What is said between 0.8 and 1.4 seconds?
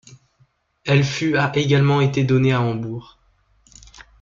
Elle fut